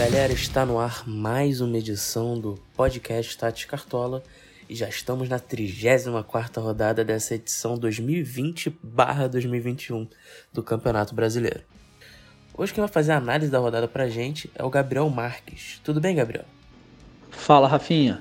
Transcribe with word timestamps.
galera, 0.00 0.32
está 0.32 0.64
no 0.64 0.78
ar 0.78 1.06
mais 1.06 1.60
uma 1.60 1.76
edição 1.76 2.40
do 2.40 2.58
podcast 2.74 3.36
Tati 3.36 3.66
Cartola 3.66 4.22
e 4.66 4.74
já 4.74 4.88
estamos 4.88 5.28
na 5.28 5.38
34ª 5.38 6.58
rodada 6.58 7.04
dessa 7.04 7.34
edição 7.34 7.76
2020/2021 7.76 10.08
do 10.54 10.62
Campeonato 10.62 11.14
Brasileiro. 11.14 11.60
Hoje 12.56 12.72
quem 12.72 12.80
vai 12.80 12.90
fazer 12.90 13.12
a 13.12 13.18
análise 13.18 13.50
da 13.50 13.58
rodada 13.58 13.86
pra 13.86 14.08
gente 14.08 14.50
é 14.54 14.64
o 14.64 14.70
Gabriel 14.70 15.10
Marques. 15.10 15.78
Tudo 15.84 16.00
bem, 16.00 16.16
Gabriel? 16.16 16.46
Fala, 17.30 17.68
Rafinha. 17.68 18.20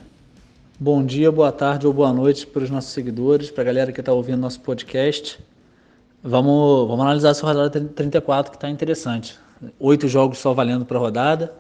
Bom 0.78 1.06
dia, 1.06 1.32
boa 1.32 1.54
tarde 1.54 1.88
ou 1.88 1.94
boa 1.94 2.12
noite 2.12 2.46
para 2.46 2.62
os 2.62 2.70
nossos 2.70 2.92
seguidores, 2.92 3.50
para 3.50 3.62
a 3.62 3.68
galera 3.68 3.94
que 3.94 4.02
está 4.02 4.12
ouvindo 4.12 4.38
nosso 4.38 4.60
podcast. 4.60 5.40
Vamos, 6.22 6.90
vamos 6.90 7.06
analisar 7.06 7.30
essa 7.30 7.48
rodada 7.48 7.80
34 7.80 8.52
que 8.52 8.58
está 8.58 8.70
interessante. 8.70 9.40
Oito 9.80 10.10
jogos 10.10 10.40
só 10.40 10.54
valendo 10.54 10.86
para 10.86 10.98
a 10.98 11.00
rodada, 11.00 11.54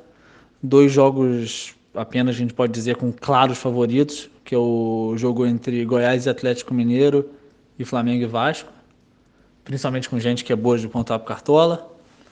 dois 0.61 0.91
jogos 0.91 1.75
apenas 1.93 2.35
a 2.35 2.37
gente 2.37 2.53
pode 2.53 2.71
dizer 2.73 2.95
com 2.95 3.11
claros 3.11 3.57
favoritos, 3.57 4.29
que 4.43 4.53
é 4.53 4.57
o 4.57 5.13
jogo 5.17 5.45
entre 5.45 5.83
Goiás 5.85 6.25
e 6.25 6.29
Atlético 6.29 6.73
Mineiro 6.73 7.29
e 7.77 7.85
Flamengo 7.85 8.23
e 8.23 8.27
Vasco, 8.27 8.71
principalmente 9.63 10.09
com 10.09 10.19
gente 10.19 10.43
que 10.43 10.53
é 10.53 10.55
boa 10.55 10.77
de 10.77 10.87
pontuar 10.87 11.19
para 11.19 11.27
Cartola. 11.27 11.91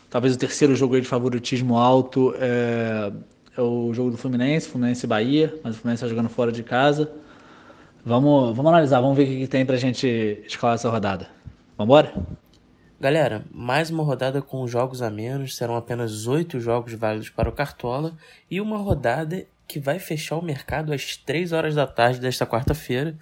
Talvez 0.10 0.36
o 0.36 0.38
terceiro 0.38 0.76
jogo 0.76 1.00
de 1.00 1.08
favoritismo 1.08 1.78
alto 1.78 2.34
é 2.40 3.12
é 3.58 3.62
o 3.62 3.92
jogo 3.92 4.12
do 4.12 4.18
Fluminense, 4.18 4.70
Fluminense 4.70 5.06
e 5.06 5.10
Bahia, 5.10 5.60
mas 5.64 5.76
o 5.76 5.80
Fluminense 5.80 6.04
está 6.04 6.08
jogando 6.08 6.30
fora 6.30 6.52
de 6.52 6.62
casa. 6.62 7.12
Vamos, 8.06 8.56
vamos 8.56 8.72
analisar, 8.72 9.02
vamos 9.02 9.18
ver 9.18 9.24
o 9.24 9.26
que, 9.26 9.40
que 9.40 9.48
tem 9.48 9.66
para 9.66 9.76
a 9.76 9.80
gente 9.80 10.08
escalar 10.46 10.76
essa 10.76 10.90
rodada. 10.90 11.28
Vamos 11.76 11.90
embora? 11.90 12.14
Galera, 13.00 13.46
mais 13.52 13.92
uma 13.92 14.04
rodada 14.04 14.42
com 14.42 14.68
jogos 14.68 15.04
a 15.04 15.12
menos, 15.12 15.56
serão 15.56 15.76
apenas 15.76 16.26
oito 16.26 16.60
jogos 16.60 16.94
válidos 16.94 17.30
para 17.30 17.48
o 17.48 17.52
Cartola 17.52 18.18
e 18.50 18.60
uma 18.60 18.76
rodada 18.80 19.46
que 19.68 19.80
vai 19.80 20.00
fechar 20.00 20.36
o 20.36 20.42
mercado 20.42 20.92
às 20.92 21.16
três 21.16 21.52
horas 21.52 21.76
da 21.76 21.86
tarde 21.86 22.20
desta 22.20 22.44
quarta-feira. 22.44 23.16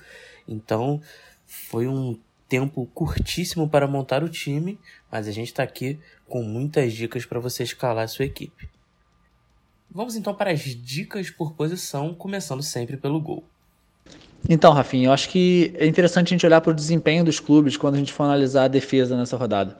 Então, 0.48 1.02
foi 1.46 1.90
um 1.90 2.18
tempo 2.48 2.86
curtíssimo 2.94 3.68
para 3.68 3.86
montar 3.86 4.24
o 4.24 4.30
time, 4.30 4.80
mas 5.12 5.28
a 5.28 5.32
gente 5.34 5.48
está 5.48 5.64
aqui 5.64 6.00
com 6.26 6.42
muitas 6.42 6.94
dicas 6.94 7.26
para 7.26 7.42
você 7.42 7.64
escalar 7.64 8.06
a 8.06 8.08
sua 8.08 8.24
equipe. 8.24 8.70
Vamos 9.92 10.16
então 10.16 10.34
para 10.34 10.52
as 10.52 10.62
dicas 10.62 11.30
por 11.30 11.52
posição, 11.52 12.16
começando 12.16 12.64
sempre 12.64 12.96
pelo 12.96 13.20
gol. 13.20 13.44
Então, 14.48 14.74
Rafinha, 14.74 15.08
eu 15.08 15.12
acho 15.12 15.30
que 15.30 15.74
é 15.78 15.88
interessante 15.88 16.28
a 16.28 16.30
gente 16.36 16.46
olhar 16.46 16.62
para 16.62 16.72
o 16.72 16.76
desempenho 16.76 17.24
dos 17.24 17.40
clubes 17.40 17.76
quando 17.76 17.96
a 17.96 17.98
gente 17.98 18.14
for 18.14 18.24
analisar 18.24 18.66
a 18.66 18.68
defesa 18.68 19.18
nessa 19.18 19.36
rodada. 19.36 19.78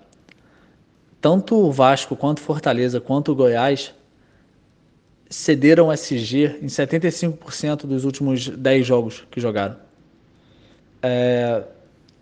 Tanto 1.22 1.56
o 1.56 1.72
Vasco, 1.72 2.16
quanto 2.16 2.40
Fortaleza, 2.42 3.00
quanto 3.00 3.32
o 3.32 3.36
Goiás 3.36 3.94
cederam 5.30 5.92
SG 5.92 6.60
em 6.62 6.68
75% 6.68 7.86
dos 7.86 8.06
últimos 8.06 8.48
10 8.48 8.86
jogos 8.86 9.24
que 9.30 9.40
jogaram. 9.40 9.76
É, 11.02 11.64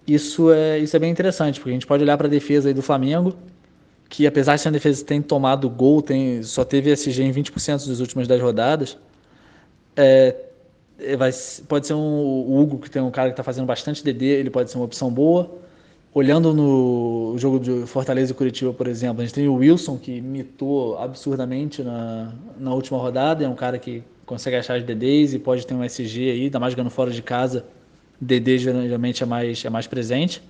isso, 0.05 0.51
é, 0.51 0.79
isso 0.79 0.95
é 0.95 0.99
bem 0.99 1.11
interessante, 1.11 1.59
porque 1.59 1.71
a 1.71 1.73
gente 1.73 1.87
pode 1.87 2.03
olhar 2.03 2.17
para 2.17 2.27
a 2.27 2.29
defesa 2.29 2.73
do 2.73 2.81
Flamengo, 2.81 3.35
que 4.09 4.27
apesar 4.27 4.55
de 4.55 4.61
ser 4.61 4.67
uma 4.67 4.73
defesa 4.73 5.01
que 5.01 5.07
tem 5.07 5.21
tomado 5.21 5.69
gol, 5.69 6.01
tem, 6.01 6.43
só 6.43 6.65
teve 6.65 6.91
SG 6.91 7.23
em 7.23 7.31
20% 7.31 7.87
das 7.87 7.99
últimas 7.99 8.27
10 8.27 8.41
rodadas, 8.41 8.97
é, 9.95 10.35
vai, 11.17 11.31
pode 11.67 11.87
ser 11.87 11.93
um, 11.93 11.99
o 11.99 12.59
Hugo, 12.59 12.79
que 12.79 12.89
tem 12.89 13.01
um 13.01 13.11
cara 13.11 13.29
que 13.29 13.33
está 13.33 13.43
fazendo 13.43 13.65
bastante 13.65 14.03
DD, 14.03 14.25
ele 14.25 14.49
pode 14.49 14.71
ser 14.71 14.77
uma 14.77 14.85
opção 14.85 15.11
boa. 15.11 15.49
Olhando 16.13 16.53
no 16.53 17.35
jogo 17.37 17.59
de 17.59 17.87
Fortaleza 17.87 18.31
e 18.31 18.35
Curitiba, 18.35 18.71
por 18.71 18.87
exemplo, 18.87 19.21
a 19.21 19.25
gente 19.25 19.33
tem 19.33 19.47
o 19.47 19.55
Wilson, 19.55 19.97
que 19.97 20.21
mitou 20.21 20.97
absurdamente 20.99 21.81
na, 21.81 22.31
na 22.59 22.73
última 22.73 22.99
rodada, 22.99 23.43
é 23.43 23.47
um 23.47 23.55
cara 23.55 23.79
que 23.79 24.03
consegue 24.25 24.55
achar 24.55 24.75
as 24.77 24.83
DDs 24.83 25.33
e 25.33 25.39
pode 25.39 25.65
ter 25.65 25.73
um 25.73 25.83
SG 25.83 26.29
aí, 26.29 26.43
ainda 26.43 26.59
mais 26.59 26.73
jogando 26.73 26.91
fora 26.91 27.09
de 27.09 27.21
casa, 27.21 27.65
DD 28.21 28.59
geralmente 28.59 29.23
é 29.23 29.25
mais, 29.25 29.65
é 29.65 29.69
mais 29.69 29.87
presente. 29.87 30.41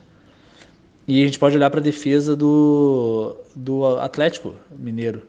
E 1.08 1.22
a 1.22 1.26
gente 1.26 1.40
pode 1.40 1.56
olhar 1.56 1.70
para 1.70 1.80
a 1.80 1.84
defesa 1.84 2.36
do, 2.36 3.36
do 3.56 3.86
Atlético 3.98 4.56
Mineiro, 4.72 5.22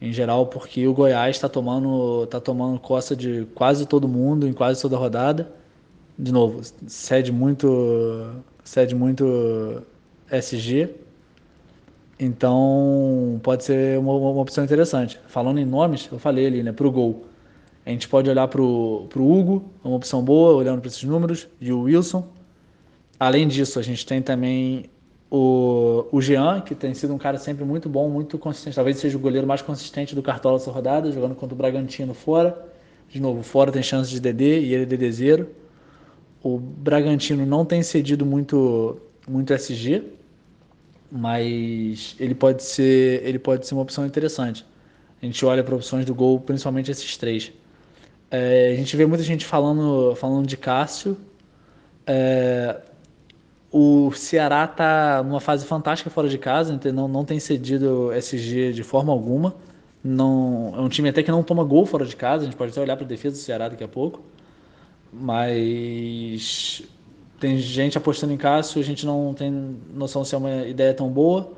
em 0.00 0.12
geral, 0.12 0.46
porque 0.46 0.86
o 0.86 0.92
Goiás 0.92 1.36
está 1.36 1.48
tomando, 1.48 2.26
tá 2.26 2.40
tomando 2.40 2.78
costa 2.78 3.16
de 3.16 3.46
quase 3.54 3.86
todo 3.86 4.06
mundo, 4.06 4.46
em 4.46 4.52
quase 4.52 4.80
toda 4.80 4.96
rodada. 4.96 5.50
De 6.18 6.32
novo, 6.32 6.60
cede 6.86 7.32
muito, 7.32 8.32
cede 8.64 8.94
muito 8.94 9.82
SG. 10.30 10.90
Então, 12.18 13.40
pode 13.42 13.64
ser 13.64 13.98
uma, 13.98 14.12
uma 14.14 14.40
opção 14.40 14.64
interessante. 14.64 15.20
Falando 15.26 15.58
em 15.58 15.64
nomes, 15.64 16.08
eu 16.10 16.18
falei 16.18 16.46
ali, 16.46 16.62
né, 16.62 16.72
para 16.72 16.86
o 16.86 16.90
gol. 16.90 17.26
A 17.84 17.90
gente 17.90 18.08
pode 18.08 18.28
olhar 18.28 18.48
para 18.48 18.60
o 18.60 19.08
Hugo, 19.14 19.70
uma 19.84 19.96
opção 19.96 20.22
boa, 20.22 20.54
olhando 20.54 20.80
para 20.80 20.88
esses 20.88 21.04
números, 21.04 21.46
e 21.60 21.72
o 21.72 21.82
Wilson. 21.82 22.26
Além 23.18 23.46
disso, 23.46 23.78
a 23.78 23.82
gente 23.82 24.04
tem 24.04 24.20
também 24.20 24.86
o, 25.36 26.08
o 26.10 26.20
Jean, 26.22 26.60
que 26.62 26.74
tem 26.74 26.94
sido 26.94 27.14
um 27.14 27.18
cara 27.18 27.38
sempre 27.38 27.64
muito 27.64 27.88
bom, 27.88 28.08
muito 28.08 28.38
consistente. 28.38 28.74
Talvez 28.74 28.98
seja 28.98 29.16
o 29.16 29.20
goleiro 29.20 29.46
mais 29.46 29.60
consistente 29.60 30.14
do 30.14 30.22
Cartola 30.22 30.56
essa 30.56 30.70
rodada, 30.70 31.12
jogando 31.12 31.34
contra 31.34 31.54
o 31.54 31.56
Bragantino 31.58 32.14
fora. 32.14 32.66
De 33.08 33.20
novo, 33.20 33.42
fora 33.42 33.70
tem 33.70 33.82
chance 33.82 34.10
de 34.10 34.18
DD 34.18 34.60
e 34.60 34.74
ele 34.74 34.82
é 34.82 34.86
DD0. 34.86 35.46
O 36.42 36.58
Bragantino 36.58 37.44
não 37.44 37.64
tem 37.64 37.82
cedido 37.82 38.24
muito, 38.24 38.98
muito 39.28 39.52
SG, 39.52 40.04
mas 41.10 42.16
ele 42.18 42.34
pode 42.34 42.62
ser, 42.62 43.22
ele 43.24 43.38
pode 43.38 43.66
ser 43.66 43.74
uma 43.74 43.82
opção 43.82 44.06
interessante. 44.06 44.64
A 45.20 45.26
gente 45.26 45.44
olha 45.44 45.62
para 45.62 45.74
opções 45.74 46.04
do 46.04 46.14
gol, 46.14 46.40
principalmente 46.40 46.90
esses 46.90 47.16
três. 47.16 47.52
É, 48.30 48.70
a 48.72 48.76
gente 48.76 48.96
vê 48.96 49.06
muita 49.06 49.22
gente 49.22 49.44
falando, 49.44 50.14
falando 50.16 50.46
de 50.46 50.56
Cássio. 50.56 51.16
É, 52.06 52.80
o 53.70 54.12
Ceará 54.12 54.64
está 54.64 55.22
numa 55.22 55.40
fase 55.40 55.66
fantástica 55.66 56.08
fora 56.10 56.28
de 56.28 56.38
casa, 56.38 56.78
não, 56.92 57.08
não 57.08 57.24
tem 57.24 57.38
cedido 57.40 58.12
SG 58.12 58.72
de 58.72 58.82
forma 58.82 59.12
alguma. 59.12 59.54
Não, 60.02 60.72
é 60.76 60.80
um 60.80 60.88
time 60.88 61.08
até 61.08 61.22
que 61.22 61.30
não 61.30 61.42
toma 61.42 61.64
gol 61.64 61.84
fora 61.84 62.06
de 62.06 62.14
casa, 62.14 62.42
a 62.42 62.44
gente 62.46 62.56
pode 62.56 62.70
até 62.70 62.80
olhar 62.80 62.96
para 62.96 63.04
a 63.04 63.08
defesa 63.08 63.36
do 63.36 63.42
Ceará 63.42 63.68
daqui 63.68 63.82
a 63.82 63.88
pouco. 63.88 64.22
Mas 65.12 66.82
tem 67.40 67.58
gente 67.58 67.98
apostando 67.98 68.32
em 68.32 68.36
Cássio, 68.36 68.80
a 68.80 68.84
gente 68.84 69.04
não 69.04 69.34
tem 69.34 69.50
noção 69.92 70.24
se 70.24 70.34
é 70.34 70.38
uma 70.38 70.66
ideia 70.66 70.94
tão 70.94 71.08
boa. 71.08 71.52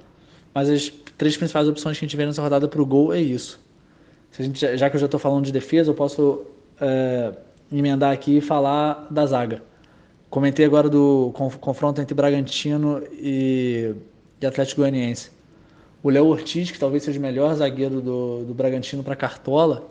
Mas 0.54 0.70
as 0.70 0.88
três 1.16 1.36
principais 1.36 1.68
opções 1.68 1.98
que 1.98 2.04
a 2.04 2.08
gente 2.08 2.16
vê 2.16 2.24
nessa 2.24 2.40
rodada 2.40 2.66
para 2.66 2.80
o 2.80 2.86
gol 2.86 3.12
é 3.12 3.20
isso. 3.20 3.60
Gente, 4.32 4.76
já 4.76 4.88
que 4.88 4.96
eu 4.96 5.00
já 5.00 5.06
estou 5.06 5.20
falando 5.20 5.44
de 5.44 5.52
defesa, 5.52 5.90
eu 5.90 5.94
posso 5.94 6.46
é, 6.80 7.32
emendar 7.70 8.12
aqui 8.12 8.38
e 8.38 8.40
falar 8.40 9.06
da 9.10 9.26
zaga. 9.26 9.62
Comentei 10.30 10.66
agora 10.66 10.90
do 10.90 11.32
confronto 11.60 12.00
entre 12.02 12.14
Bragantino 12.14 13.02
e, 13.12 13.94
e 14.40 14.46
Atlético 14.46 14.82
Goianiense. 14.82 15.30
O 16.02 16.10
Léo 16.10 16.26
Ortiz, 16.26 16.70
que 16.70 16.78
talvez 16.78 17.02
seja 17.02 17.18
o 17.18 17.22
melhor 17.22 17.54
zagueiro 17.54 18.00
do, 18.00 18.44
do 18.44 18.54
Bragantino 18.54 19.02
para 19.02 19.16
Cartola, 19.16 19.90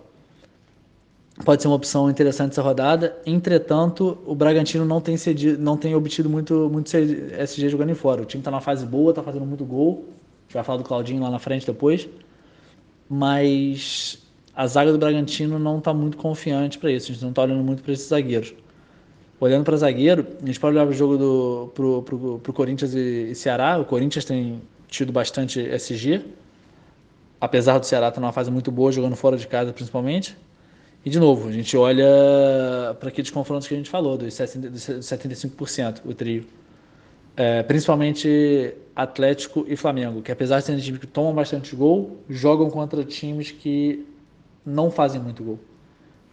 pode 1.44 1.62
ser 1.62 1.68
uma 1.68 1.76
opção 1.76 2.10
interessante 2.10 2.52
essa 2.52 2.62
rodada. 2.62 3.18
Entretanto, 3.26 4.18
o 4.26 4.36
Bragantino 4.36 4.86
não 4.86 5.02
tem, 5.02 5.18
cedido, 5.18 5.62
não 5.62 5.76
tem 5.76 5.96
obtido 5.96 6.30
muito, 6.30 6.70
muito 6.72 6.88
SG 6.96 7.70
jogando 7.70 7.90
em 7.90 7.96
fora. 7.96 8.22
O 8.22 8.26
time 8.26 8.42
está 8.42 8.52
na 8.52 8.62
fase 8.62 8.86
boa, 8.86 9.10
está 9.10 9.24
fazendo 9.24 9.46
muito 9.46 9.66
gol. 9.66 10.06
A 10.06 10.44
gente 10.44 10.54
vai 10.54 10.64
falar 10.64 10.78
do 10.78 10.84
Claudinho 10.84 11.22
lá 11.22 11.32
na 11.32 11.40
frente 11.40 11.66
depois. 11.66 12.08
Mas 13.10 14.20
a 14.56 14.68
zaga 14.68 14.92
do 14.92 14.98
Bragantino 15.00 15.58
não 15.58 15.80
está 15.80 15.94
muito 15.94 16.16
confiante 16.16 16.78
para 16.78 16.92
isso. 16.92 17.12
A 17.12 17.14
gente 17.14 17.24
não 17.24 17.30
está 17.30 17.42
olhando 17.42 17.64
muito 17.64 17.82
para 17.82 17.92
esses 17.92 18.08
zagueiros. 18.08 18.54
Olhando 19.40 19.64
para 19.64 19.78
zagueiro, 19.78 20.26
a 20.42 20.46
gente 20.46 20.60
pode 20.60 20.76
olhar 20.76 20.86
para 20.86 20.94
o 20.94 20.98
jogo 20.98 21.18
do 21.18 21.72
pro, 21.76 22.02
pro, 22.02 22.40
pro 22.40 22.54
Corinthians 22.54 22.96
e, 22.96 23.32
e, 23.32 23.36
Ceará. 23.36 23.78
O 23.78 23.86
Corinthians 23.86 24.26
tem 24.26 24.62
tido 24.88 25.12
bastante 25.12 25.60
SG, 25.60 26.26
apesar 27.40 27.78
do 27.78 27.86
Ceará 27.86 28.08
estar 28.08 28.20
numa 28.20 28.32
fase 28.32 28.50
muito 28.50 28.72
boa, 28.72 28.92
jogando 28.92 29.16
fora 29.16 29.38
de 29.38 29.48
casa 29.48 29.72
principalmente. 29.72 30.36
E 31.06 31.10
de 31.10 31.20
novo, 31.20 31.50
a 31.50 31.52
gente 31.52 31.78
olha 31.78 32.04
para 33.00 33.10
aqueles 33.10 33.30
confrontos 33.30 33.68
que 33.68 33.76
a 33.76 33.78
gente 33.78 33.90
falou, 33.90 34.18
dos 34.18 34.34
75%, 34.34 36.02
o 36.04 36.14
trio. 36.16 36.46
É, 37.36 37.62
principalmente 37.62 38.74
Atlético 38.96 39.64
e 39.68 39.76
Flamengo, 39.76 40.24
que 40.24 40.32
apesar 40.32 40.60
de 40.60 40.66
serem 40.66 40.82
times 40.82 41.00
que 41.00 41.06
tomam 41.06 41.36
bastante 41.36 41.76
gol, 41.76 42.18
jogam 42.28 42.72
contra 42.72 43.04
times 43.04 43.52
que 43.52 44.04
não 44.66 44.90
fazem 44.90 45.22
muito 45.22 45.44
gol. 45.44 45.60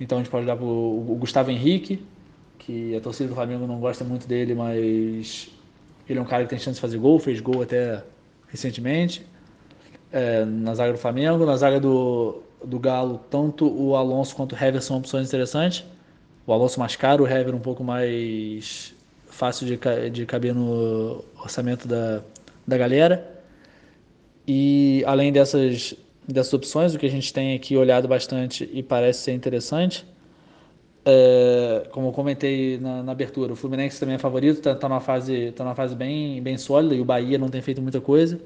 Então 0.01 0.17
a 0.17 0.23
gente 0.23 0.31
pode 0.31 0.45
olhar 0.47 0.57
para 0.57 0.65
o 0.65 1.17
Gustavo 1.21 1.51
Henrique, 1.51 2.03
que 2.65 2.97
a 2.97 3.01
torcida 3.01 3.29
do 3.29 3.35
Flamengo 3.35 3.67
não 3.67 3.79
gosta 3.79 4.05
muito 4.05 4.27
dele, 4.27 4.55
mas 4.55 5.51
ele 6.09 6.19
é 6.19 6.23
um 6.23 6.25
cara 6.25 6.45
que 6.45 6.51
tem 6.51 6.59
chance 6.59 6.77
de 6.77 6.81
fazer 6.81 6.99
gol, 6.99 7.19
fez 7.19 7.41
gol 7.41 7.63
até 7.63 8.03
recentemente. 8.49 9.27
É, 10.13 10.45
na 10.45 10.75
zaga 10.75 10.93
do 10.93 10.99
Flamengo, 10.99 11.45
na 11.45 11.57
zaga 11.57 11.81
do, 11.81 12.43
do 12.65 12.79
Galo, 12.79 13.21
tanto 13.31 13.67
o 13.67 13.97
Alonso 13.97 14.35
quanto 14.35 14.55
o 14.55 14.59
Hever 14.59 14.81
são 14.81 14.99
opções 14.99 15.29
interessantes. 15.29 15.85
O 16.47 16.53
Alonso 16.53 16.79
mais 16.79 16.97
caro, 16.97 17.25
o 17.25 17.27
Hever 17.27 17.55
um 17.55 17.61
pouco 17.61 17.83
mais 17.83 18.95
fácil 19.27 19.67
de, 19.67 19.79
de 20.11 20.27
caber 20.27 20.55
no 20.55 21.25
orçamento 21.41 21.89
da, 21.89 22.23
da 22.67 22.79
galera. 22.79 23.43
E 24.47 25.03
além 25.07 25.33
dessas 25.33 25.97
dessas 26.27 26.53
opções, 26.55 26.95
o 26.95 26.99
que 26.99 27.07
a 27.07 27.11
gente 27.11 27.33
tem 27.33 27.55
aqui 27.55 27.77
olhado 27.77 28.09
bastante 28.09 28.69
e 28.73 28.83
parece 28.83 29.21
ser 29.21 29.33
interessante. 29.33 30.07
É, 31.07 31.87
como 31.91 32.09
eu 32.09 32.13
comentei 32.13 32.79
na, 32.79 33.03
na, 33.03 33.13
abertura, 33.13 33.53
o 33.53 33.57
Fluminense 33.57 34.01
também 34.01 34.15
é 34.15 34.19
favorito, 34.19 34.59
está 34.59 34.75
tá 34.75 34.89
numa 34.89 35.01
fase, 35.01 35.53
tá 35.53 35.63
numa 35.63 35.75
fase 35.75 35.95
bem, 35.95 36.43
bem 36.43 36.57
sólida 36.57 36.95
e 36.95 37.01
o 37.01 37.05
Bahia 37.05 37.37
não 37.37 37.49
tem 37.49 37.61
feito 37.61 37.83
muita 37.83 38.01
coisa. 38.01 38.41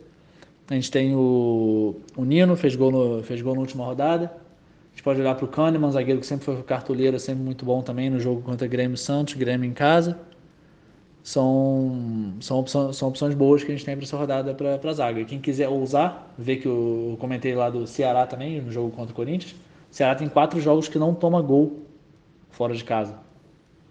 A 0.69 0.75
gente 0.75 0.91
tem 0.91 1.15
o, 1.15 1.97
o 2.17 2.25
Nino, 2.25 2.57
fez 2.57 2.75
gol, 2.75 2.91
no, 2.91 3.23
fez 3.23 3.41
gol 3.41 3.55
na 3.55 3.61
última 3.61 3.85
rodada. 3.85 4.27
A 4.27 4.91
gente 4.91 5.03
pode 5.03 5.21
olhar 5.21 5.35
para 5.35 5.45
o 5.45 5.49
Kahneman, 5.49 5.91
zagueiro 5.93 6.21
que 6.21 6.27
sempre 6.27 6.45
foi 6.45 6.63
cartoleiro, 6.63 7.19
sempre 7.19 7.43
muito 7.43 7.65
bom 7.65 7.81
também 7.81 8.11
no 8.11 8.19
jogo 8.19 8.43
contra 8.43 8.67
Grêmio 8.67 8.97
Santos, 8.97 9.35
Grêmio 9.35 9.69
em 9.69 9.73
casa 9.73 10.19
são, 11.29 12.35
são, 12.41 12.59
opções, 12.59 12.97
são 12.97 13.09
opções 13.09 13.35
boas 13.35 13.63
que 13.63 13.71
a 13.71 13.75
gente 13.75 13.85
tem 13.85 13.95
para 13.95 14.05
essa 14.05 14.17
rodada 14.17 14.55
para 14.55 14.91
a 14.91 14.93
zaga. 14.95 15.25
Quem 15.25 15.39
quiser 15.39 15.69
ousar, 15.69 16.33
ver 16.39 16.57
que 16.57 16.67
eu 16.67 17.19
comentei 17.21 17.55
lá 17.55 17.69
do 17.69 17.87
Ceará 17.87 18.27
também, 18.27 18.63
no 18.63 18.73
jogo 18.73 18.91
contra 18.91 19.13
o 19.13 19.15
Corinthians. 19.15 19.53
O 19.53 19.95
Ceará 19.95 20.15
tem 20.15 20.27
quatro 20.27 20.59
jogos 20.59 20.89
que 20.89 20.99
não 20.99 21.15
toma 21.15 21.43
gol 21.43 21.83
fora 22.50 22.75
de 22.75 22.85
casa. 22.85 23.15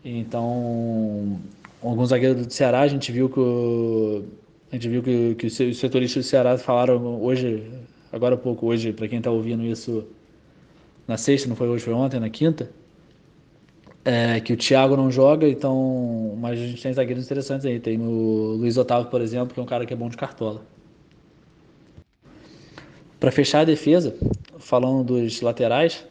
Então, 0.04 1.40
alguns 1.82 2.10
zagueiros 2.10 2.46
do 2.46 2.54
Ceará, 2.54 2.82
a 2.82 2.88
gente 2.88 3.12
viu 3.12 3.30
que, 3.30 3.40
o, 3.40 4.24
a 4.72 4.76
gente 4.76 4.90
viu 4.90 5.04
que, 5.04 5.36
que 5.36 5.48
os 5.48 5.78
setoristas 5.78 6.26
do 6.26 6.30
Ceará 6.30 6.58
falaram 6.58 7.22
hoje, 7.22 7.64
agora 8.12 8.36
há 8.36 8.38
pouco, 8.38 8.68
hoje, 8.68 8.94
para 8.94 9.08
quem 9.08 9.18
está 9.18 9.32
ouvindo 9.32 9.64
isso 9.64 10.06
na 11.08 11.18
sexta, 11.18 11.48
não 11.48 11.56
foi 11.56 11.68
hoje, 11.68 11.84
foi 11.84 11.94
ontem, 11.94 12.20
na 12.20 12.30
quinta, 12.30 12.70
é, 14.08 14.40
que 14.40 14.54
o 14.54 14.58
Thiago 14.58 14.96
não 14.96 15.12
joga, 15.12 15.46
então. 15.50 16.38
Mas 16.40 16.58
a 16.58 16.66
gente 16.66 16.82
tem 16.82 16.94
zagueiros 16.94 17.26
interessantes 17.26 17.66
aí. 17.66 17.78
Tem 17.78 18.00
o 18.00 18.56
Luiz 18.58 18.78
Otávio, 18.78 19.10
por 19.10 19.20
exemplo, 19.20 19.54
que 19.54 19.60
é 19.60 19.64
um 19.64 19.66
cara 19.66 19.86
que 19.86 19.94
é 19.94 19.98
bom 19.98 20.08
de 20.08 20.16
cartola. 20.16 20.62
Para 23.20 23.32
fechar 23.32 23.62
a 23.62 23.66
defesa, 23.66 24.16
falando 24.60 25.04
dos 25.04 25.42
laterais, 25.42 26.06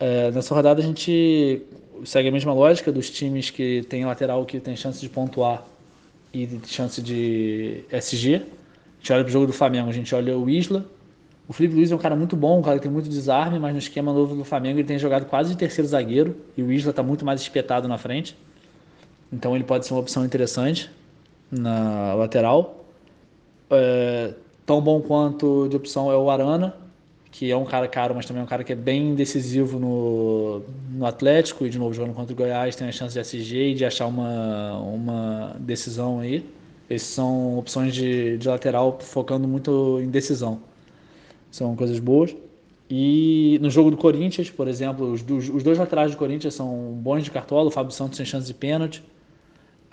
é, 0.00 0.30
nessa 0.30 0.54
rodada 0.54 0.80
a 0.80 0.84
gente 0.84 1.62
segue 2.04 2.28
a 2.28 2.32
mesma 2.32 2.54
lógica 2.54 2.90
dos 2.90 3.10
times 3.10 3.50
que 3.50 3.82
tem 3.82 4.04
lateral 4.06 4.46
que 4.46 4.58
tem 4.58 4.74
chance 4.74 5.00
de 5.00 5.08
pontuar 5.08 5.62
e 6.32 6.48
chance 6.66 7.02
de 7.02 7.84
SG. 7.92 8.36
A 8.36 8.38
gente 8.98 9.12
olha 9.12 9.22
para 9.22 9.28
o 9.28 9.32
jogo 9.32 9.46
do 9.46 9.52
Flamengo, 9.52 9.90
a 9.90 9.92
gente 9.92 10.14
olha 10.14 10.36
o 10.36 10.48
Isla, 10.48 10.86
o 11.46 11.52
Felipe 11.52 11.74
Luiz 11.74 11.90
é 11.90 11.96
um 11.96 11.98
cara 11.98 12.14
muito 12.14 12.36
bom, 12.36 12.60
um 12.60 12.62
cara 12.62 12.76
que 12.76 12.84
tem 12.84 12.90
muito 12.92 13.08
desarme, 13.08 13.58
mas 13.58 13.72
no 13.72 13.78
esquema 13.78 14.12
novo 14.12 14.36
do 14.36 14.44
Flamengo 14.44 14.78
ele 14.78 14.86
tem 14.86 14.98
jogado 14.98 15.26
quase 15.26 15.50
de 15.50 15.56
terceiro 15.56 15.88
zagueiro 15.88 16.36
e 16.56 16.62
o 16.62 16.70
Isla 16.70 16.90
está 16.90 17.02
muito 17.02 17.24
mais 17.24 17.40
espetado 17.40 17.88
na 17.88 17.98
frente. 17.98 18.36
Então 19.32 19.54
ele 19.54 19.64
pode 19.64 19.84
ser 19.84 19.92
uma 19.92 20.00
opção 20.00 20.24
interessante 20.24 20.90
na 21.50 22.14
lateral. 22.14 22.84
É, 23.68 24.32
tão 24.64 24.80
bom 24.80 25.00
quanto 25.00 25.68
de 25.68 25.76
opção 25.76 26.10
é 26.10 26.16
o 26.16 26.30
Arana, 26.30 26.74
que 27.30 27.50
é 27.50 27.56
um 27.56 27.64
cara 27.64 27.86
caro, 27.88 28.14
mas 28.14 28.26
também 28.26 28.40
é 28.40 28.44
um 28.44 28.48
cara 28.48 28.64
que 28.64 28.72
é 28.72 28.76
bem 28.76 29.14
decisivo 29.14 29.78
no, 29.78 30.62
no 30.90 31.06
Atlético 31.06 31.64
e 31.64 31.70
de 31.70 31.78
novo 31.78 31.94
jogando 31.94 32.14
contra 32.14 32.32
o 32.32 32.36
Goiás 32.36 32.74
tem 32.74 32.88
a 32.88 32.92
chance 32.92 33.14
de 33.14 33.20
SG 33.20 33.70
e 33.70 33.74
de 33.74 33.84
achar 33.84 34.06
uma, 34.06 34.78
uma 34.78 35.56
decisão 35.60 36.20
aí. 36.20 36.44
Essas 36.88 37.08
são 37.08 37.58
opções 37.58 37.94
de, 37.94 38.36
de 38.38 38.48
lateral 38.48 38.98
focando 39.00 39.46
muito 39.46 40.00
em 40.00 40.10
decisão 40.10 40.60
são 41.50 41.74
coisas 41.74 41.98
boas. 41.98 42.34
E 42.88 43.58
no 43.62 43.70
jogo 43.70 43.90
do 43.90 43.96
Corinthians, 43.96 44.50
por 44.50 44.66
exemplo, 44.66 45.12
os, 45.12 45.22
os 45.22 45.62
dois 45.62 45.78
laterais 45.78 46.10
do 46.10 46.16
Corinthians 46.16 46.54
são 46.54 46.92
bons 46.94 47.22
de 47.24 47.30
cartola, 47.30 47.68
o 47.68 47.70
Fábio 47.70 47.92
Santos 47.92 48.16
tem 48.16 48.26
chance 48.26 48.46
de 48.46 48.54
pênalti. 48.54 49.02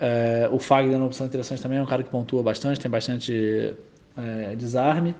É, 0.00 0.48
o 0.50 0.58
Fagner 0.58 0.94
é 0.94 0.96
uma 0.96 1.06
opção 1.06 1.26
interessante 1.26 1.60
também, 1.60 1.78
é 1.78 1.82
um 1.82 1.86
cara 1.86 2.02
que 2.02 2.10
pontua 2.10 2.42
bastante, 2.42 2.80
tem 2.80 2.90
bastante 2.90 3.74
é, 4.16 4.56
desarme. 4.56 5.14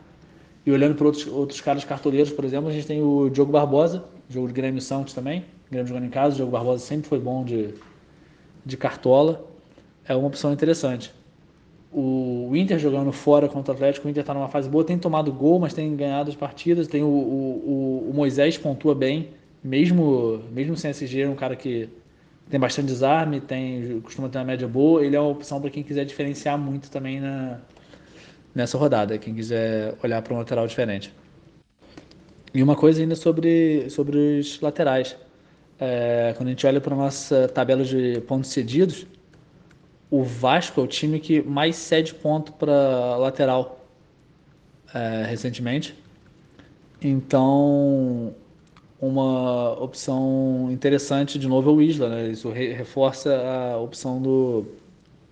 E 0.69 0.70
olhando 0.70 0.94
para 0.94 1.06
outros, 1.06 1.26
outros 1.26 1.62
caras 1.62 1.82
cartoleiros, 1.82 2.31
por 2.31 2.44
exemplo, 2.44 2.69
a 2.69 2.73
gente 2.73 2.87
tem 2.87 3.03
o 3.03 3.31
Diogo 3.31 3.50
Barbosa, 3.50 4.05
jogo 4.29 4.49
de 4.49 4.53
Grêmio 4.53 4.82
Santos 4.82 5.15
também, 5.15 5.47
Grêmio 5.70 5.88
jogando 5.88 6.05
em 6.05 6.11
casa, 6.11 6.35
o 6.35 6.37
Diogo 6.37 6.53
Barbosa 6.53 6.85
sempre 6.85 7.09
foi 7.09 7.19
bom 7.19 7.43
de, 7.43 7.70
de 8.67 8.76
cartola, 8.76 9.47
é 10.05 10.15
uma 10.15 10.29
opção 10.29 10.53
interessante 10.53 11.11
o 11.91 12.50
Inter 12.55 12.79
jogando 12.79 13.11
fora 13.12 13.49
contra 13.49 13.73
o 13.73 13.75
Atlético, 13.75 14.06
o 14.06 14.11
Inter 14.11 14.20
está 14.20 14.35
numa 14.35 14.49
fase 14.49 14.69
boa, 14.69 14.85
tem 14.85 14.99
tomado 14.99 15.32
gol, 15.32 15.59
mas 15.59 15.73
tem 15.73 15.97
ganhado 15.97 16.29
as 16.29 16.37
partidas. 16.37 16.87
Tem 16.87 17.03
o, 17.03 17.06
o, 17.06 18.11
o, 18.11 18.12
Moisés 18.15 18.59
pontua 18.59 18.94
bem, 18.94 19.31
mesmo, 19.65 20.43
mesmo 20.53 20.76
sem 20.76 20.91
SG, 20.91 21.23
é 21.23 21.29
um 21.29 21.35
cara 21.35 21.56
que 21.56 21.88
tem 22.50 22.61
bastante 22.61 22.88
desarme, 22.88 23.41
tem, 23.41 24.00
costuma 24.03 24.29
ter 24.29 24.37
uma 24.37 24.44
média 24.44 24.69
boa. 24.69 25.03
Ele 25.03 25.17
é 25.17 25.20
uma 25.20 25.31
opção 25.31 25.62
para 25.62 25.70
quem 25.70 25.82
quiser 25.82 26.05
diferenciar 26.05 26.59
muito 26.59 26.91
também 26.91 27.20
na, 27.20 27.59
nessa 28.58 28.76
rodada, 28.76 29.16
quem 29.16 29.34
quiser 29.34 29.94
olhar 30.02 30.20
para 30.20 30.34
um 30.34 30.38
lateral 30.38 30.66
diferente. 30.66 31.14
E 32.52 32.62
uma 32.62 32.75
coisa 32.75 33.00
ainda 33.00 33.14
sobre, 33.14 33.88
sobre 33.88 34.40
os 34.40 34.60
laterais. 34.60 35.16
É, 35.78 36.34
quando 36.37 36.49
a 36.49 36.50
gente 36.50 36.66
olha 36.66 36.81
para 36.81 36.94
a 36.94 36.99
nossa 36.99 37.46
tabela 37.49 37.84
de 37.84 38.20
pontos 38.22 38.50
cedidos, 38.50 39.06
o 40.10 40.25
Vasco 40.25 40.81
é 40.81 40.84
o 40.84 40.87
time 40.87 41.20
que 41.20 41.40
mais 41.40 41.76
cede 41.76 42.12
ponto 42.14 42.52
para 42.52 43.16
lateral 43.16 43.87
é, 44.93 45.25
recentemente. 45.26 45.94
Então, 47.00 48.34
uma 49.00 49.81
opção 49.81 50.69
interessante 50.72 51.38
de 51.38 51.46
novo 51.46 51.70
é 51.70 51.72
o 51.75 51.81
Isla, 51.81 52.08
né? 52.08 52.28
Isso 52.28 52.50
re 52.50 52.72
reforça 52.72 53.37
a 53.37 53.78
opção 53.78 54.20
do, 54.20 54.66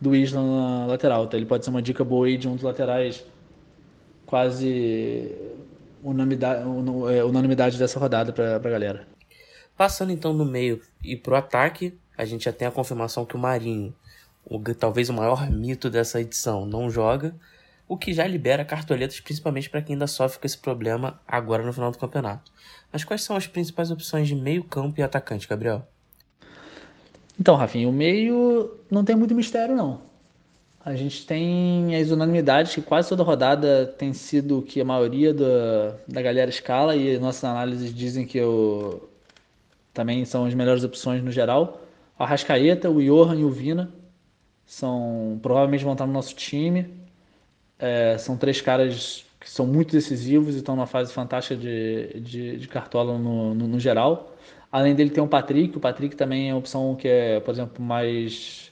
do 0.00 0.14
Isla 0.14 0.43
na 0.43 0.87
lateral. 0.87 1.25
Então, 1.25 1.38
ele 1.38 1.46
pode 1.46 1.64
ser 1.64 1.70
uma 1.70 1.82
dica 1.82 2.04
boa 2.04 2.26
aí 2.26 2.37
de 2.37 2.48
um 2.48 2.54
dos 2.54 2.62
laterais 2.62 3.25
quase 4.25 5.32
unanimidade, 6.02 6.62
é, 7.14 7.25
unanimidade 7.25 7.78
dessa 7.78 7.98
rodada 7.98 8.32
para 8.32 8.56
a 8.56 8.58
galera. 8.58 9.06
Passando 9.76 10.10
então 10.10 10.32
no 10.32 10.44
meio 10.44 10.81
e 11.02 11.16
pro 11.16 11.37
ataque, 11.37 11.98
a 12.16 12.25
gente 12.25 12.44
já 12.44 12.52
tem 12.52 12.66
a 12.66 12.70
confirmação 12.70 13.25
que 13.25 13.37
o 13.37 13.38
Marinho 13.38 13.94
o, 14.48 14.60
talvez 14.75 15.08
o 15.08 15.12
maior 15.12 15.50
mito 15.50 15.90
dessa 15.90 16.20
edição, 16.20 16.64
não 16.64 16.88
joga, 16.88 17.34
o 17.88 17.96
que 17.96 18.12
já 18.12 18.26
libera 18.26 18.64
cartoletas 18.64 19.20
principalmente 19.20 19.69
para 19.69 19.82
quem 19.82 19.94
ainda 19.94 20.06
sofre 20.06 20.38
com 20.38 20.46
esse 20.46 20.58
problema 20.58 21.20
agora 21.26 21.64
no 21.64 21.72
final 21.72 21.90
do 21.90 21.99
campeonato. 21.99 22.52
Mas 22.92 23.04
quais 23.04 23.22
são 23.22 23.37
as 23.37 23.46
principais 23.46 23.90
opções 23.90 24.28
de 24.28 24.34
meio 24.34 24.64
campo 24.64 25.00
e 25.00 25.02
atacante, 25.02 25.49
Gabriel? 25.49 25.87
Então, 27.38 27.55
Rafinha, 27.55 27.88
o 27.88 27.93
meio 27.93 28.78
não 28.90 29.05
tem 29.05 29.14
muito 29.16 29.35
mistério 29.35 29.76
não. 29.76 30.00
A 30.85 30.95
gente 30.95 31.26
tem 31.26 31.97
as 31.97 32.11
unanimidades 32.11 32.75
que 32.75 32.81
quase 32.81 33.09
toda 33.09 33.23
rodada 33.23 33.87
tem 33.99 34.12
sido 34.12 34.62
que 34.62 34.81
a 34.81 34.85
maioria 34.85 35.35
da, 35.35 35.97
da 36.07 36.23
galera 36.23 36.49
escala 36.49 36.95
e 36.95 37.19
nossas 37.19 37.45
análises 37.45 37.93
dizem 37.93 38.25
que 38.25 38.38
eu, 38.38 39.11
também 39.93 40.25
são 40.25 40.45
as 40.45 40.55
melhores 40.55 40.85
opções 40.85 41.25
no 41.25 41.33
geral. 41.33 41.81
O 42.19 42.23
Arrascaeta, 42.23 42.90
o 42.90 43.02
Johan 43.02 43.37
e 43.37 43.45
o 43.45 43.50
Vina 43.50 43.90
são 44.64 45.38
provavelmente 45.43 45.85
vão 45.85 45.95
estar 45.95 46.07
no 46.07 46.12
nosso 46.12 46.35
time. 46.35 46.95
É, 47.78 48.19
são 48.19 48.37
três 48.37 48.61
caras 48.61 49.25
que 49.40 49.50
são 49.50 49.66
muito 49.66 49.93
decisivos 49.93 50.55
e 50.55 50.59
estão 50.59 50.76
numa 50.76 50.87
fase 50.87 51.12
fantástica 51.12 51.57
de, 51.57 52.21
de, 52.21 52.59
de 52.59 52.69
cartola 52.69 53.19
no, 53.19 53.55
no, 53.55 53.69
no, 53.69 53.81
geral. 53.81 54.35
Além 54.76 54.95
dele 54.95 55.09
tem 55.09 55.25
o 55.25 55.26
Patrick, 55.26 55.75
o 55.75 55.80
Patrick 55.80 56.14
também 56.14 56.50
é 56.50 56.52
uma 56.52 56.59
opção 56.59 56.95
que 56.95 57.09
é, 57.09 57.40
por 57.40 57.50
exemplo, 57.50 57.83
mais, 57.83 58.71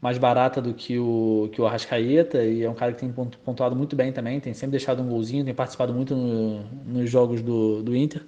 mais 0.00 0.16
barata 0.16 0.62
do 0.62 0.72
que 0.72 0.98
o, 0.98 1.50
que 1.52 1.60
o 1.60 1.66
Arrascaeta 1.66 2.42
e 2.42 2.62
é 2.62 2.70
um 2.70 2.72
cara 2.72 2.94
que 2.94 3.00
tem 3.00 3.12
pontuado 3.44 3.76
muito 3.76 3.94
bem 3.94 4.10
também, 4.12 4.40
tem 4.40 4.54
sempre 4.54 4.78
deixado 4.78 5.02
um 5.02 5.08
golzinho, 5.10 5.44
tem 5.44 5.52
participado 5.52 5.92
muito 5.92 6.16
no, 6.16 6.64
nos 6.86 7.10
jogos 7.10 7.42
do, 7.42 7.82
do 7.82 7.94
Inter. 7.94 8.24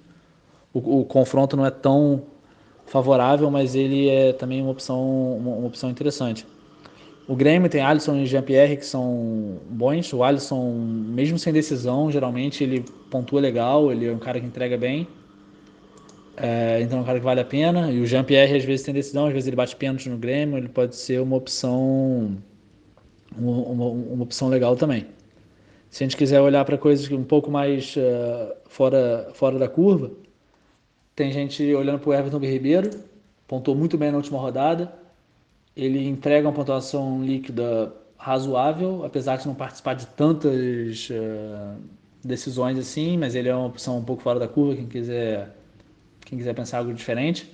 O, 0.71 0.99
o, 0.99 1.03
confronto 1.05 1.57
não 1.57 1.65
é 1.65 1.71
tão 1.71 2.27
favorável, 2.85 3.49
mas 3.49 3.73
ele 3.73 4.07
é 4.07 4.31
também 4.31 4.61
uma 4.61 4.69
opção, 4.69 5.35
uma, 5.35 5.55
uma 5.55 5.67
opção 5.67 5.89
interessante. 5.89 6.45
O 7.27 7.35
Grêmio 7.35 7.67
tem 7.67 7.81
Alisson 7.81 8.17
e 8.17 8.27
Jean-Pierre 8.27 8.77
que 8.77 8.85
são 8.85 9.61
bons. 9.67 10.13
O 10.13 10.23
Alisson, 10.23 10.75
mesmo 11.07 11.39
sem 11.39 11.51
decisão, 11.51 12.11
geralmente 12.11 12.63
ele 12.63 12.85
pontua 13.09 13.41
legal, 13.41 13.91
ele 13.91 14.05
é 14.05 14.11
um 14.11 14.19
cara 14.19 14.39
que 14.39 14.45
entrega 14.45 14.77
bem. 14.77 15.07
É, 16.37 16.81
então 16.81 16.99
é 16.99 17.01
um 17.01 17.05
cara 17.05 17.19
que 17.19 17.25
vale 17.25 17.41
a 17.41 17.45
pena. 17.45 17.91
E 17.91 18.01
o 18.01 18.05
Jean-Pierre 18.05 18.57
às 18.57 18.65
vezes 18.65 18.85
tem 18.85 18.93
decisão, 18.93 19.27
às 19.27 19.33
vezes 19.33 19.47
ele 19.47 19.55
bate 19.55 19.75
pênalti 19.75 20.09
no 20.09 20.17
Grêmio, 20.17 20.57
ele 20.57 20.69
pode 20.69 20.95
ser 20.95 21.21
uma 21.21 21.35
opção 21.35 22.37
uma, 23.37 23.51
uma, 23.51 23.85
uma 23.85 24.23
opção 24.23 24.47
legal 24.47 24.75
também. 24.75 25.05
Se 25.89 26.03
a 26.03 26.07
gente 26.07 26.17
quiser 26.17 26.41
olhar 26.41 26.65
para 26.65 26.77
coisas 26.77 27.09
um 27.11 27.23
pouco 27.23 27.49
mais 27.49 27.95
uh, 27.95 28.53
fora, 28.67 29.29
fora 29.33 29.57
da 29.57 29.67
curva, 29.67 30.11
tem 31.15 31.31
gente 31.31 31.73
olhando 31.73 31.99
para 31.99 32.09
o 32.09 32.13
Everton 32.13 32.39
Ribeiro, 32.39 32.89
pontuou 33.47 33.77
muito 33.77 33.97
bem 33.97 34.11
na 34.11 34.17
última 34.17 34.39
rodada. 34.39 34.91
Ele 35.75 36.05
entrega 36.07 36.47
uma 36.47 36.53
pontuação 36.53 37.23
líquida 37.23 37.93
razoável, 38.17 39.05
apesar 39.05 39.37
de 39.37 39.47
não 39.47 39.55
participar 39.55 39.93
de 39.93 40.07
tantas 40.07 41.09
uh, 41.09 41.79
decisões 42.23 42.77
assim, 42.77 43.17
mas 43.17 43.35
ele 43.35 43.47
é 43.47 43.55
uma 43.55 43.67
opção 43.67 43.97
um 43.97 44.03
pouco 44.03 44.21
fora 44.23 44.39
da 44.39 44.47
curva, 44.47 44.75
quem 44.75 44.87
quiser, 44.87 45.55
quem 46.25 46.37
quiser 46.37 46.53
pensar 46.53 46.79
algo 46.79 46.93
diferente. 46.93 47.49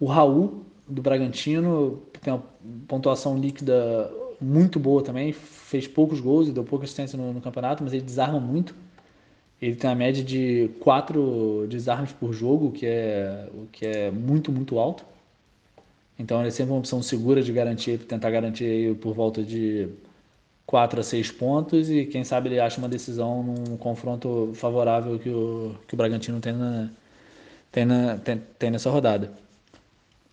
O 0.00 0.06
Raul, 0.06 0.64
do 0.88 1.02
Bragantino, 1.02 2.02
tem 2.22 2.32
uma 2.32 2.42
pontuação 2.88 3.36
líquida 3.36 4.10
muito 4.40 4.78
boa 4.78 5.02
também, 5.02 5.32
fez 5.32 5.86
poucos 5.86 6.20
gols 6.20 6.48
e 6.48 6.52
deu 6.52 6.64
pouca 6.64 6.84
assistência 6.84 7.18
no, 7.18 7.32
no 7.32 7.40
campeonato, 7.40 7.82
mas 7.82 7.92
ele 7.92 8.02
desarma 8.02 8.40
muito. 8.40 8.74
Ele 9.60 9.74
tem 9.74 9.88
uma 9.88 9.96
média 9.96 10.22
de 10.22 10.70
4 10.80 11.66
desarmes 11.68 12.12
por 12.12 12.32
jogo, 12.32 12.70
que 12.72 12.86
é, 12.86 13.48
o 13.54 13.66
que 13.72 13.86
é 13.86 14.10
muito, 14.10 14.52
muito 14.52 14.78
alto. 14.78 15.04
Então 16.18 16.40
ele 16.40 16.48
é 16.48 16.50
sempre 16.50 16.72
uma 16.72 16.78
opção 16.78 17.02
segura 17.02 17.42
de 17.42 17.52
garantir, 17.52 17.98
tentar 17.98 18.30
garantir 18.30 18.96
por 18.96 19.14
volta 19.14 19.42
de 19.42 19.88
4 20.66 21.00
a 21.00 21.02
6 21.02 21.30
pontos 21.32 21.90
e 21.90 22.06
quem 22.06 22.24
sabe 22.24 22.48
ele 22.48 22.60
acha 22.60 22.78
uma 22.78 22.88
decisão 22.88 23.42
num 23.42 23.76
confronto 23.76 24.50
favorável 24.54 25.18
que 25.18 25.28
o, 25.30 25.74
que 25.86 25.94
o 25.94 25.96
Bragantino 25.96 26.40
tem, 26.40 26.52
na, 26.52 26.90
tem, 27.76 27.84
na, 27.84 28.16
tem, 28.16 28.42
tem 28.58 28.70
nessa 28.70 28.88
rodada. 28.88 29.30